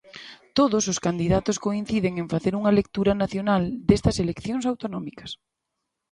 [0.57, 5.31] Todos os candidatos coinciden en facer unha lectura nacional destas eleccións autonómicas.